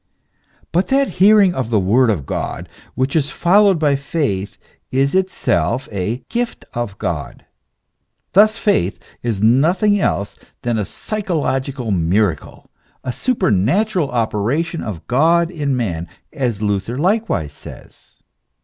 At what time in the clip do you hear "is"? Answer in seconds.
3.15-3.29, 4.89-5.13, 9.21-9.43